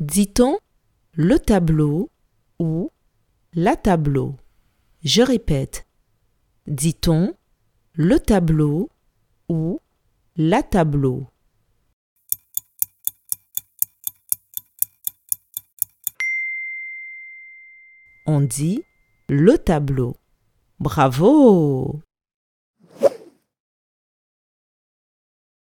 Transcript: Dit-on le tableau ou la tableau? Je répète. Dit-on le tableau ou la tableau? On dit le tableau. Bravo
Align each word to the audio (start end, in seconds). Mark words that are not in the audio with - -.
Dit-on 0.00 0.58
le 1.12 1.38
tableau 1.38 2.10
ou 2.58 2.90
la 3.52 3.76
tableau? 3.76 4.34
Je 5.04 5.20
répète. 5.20 5.86
Dit-on 6.66 7.34
le 7.92 8.18
tableau 8.18 8.88
ou 9.50 9.78
la 10.36 10.62
tableau? 10.62 11.26
On 18.24 18.40
dit 18.40 18.82
le 19.28 19.58
tableau. 19.58 20.16
Bravo 20.78 22.00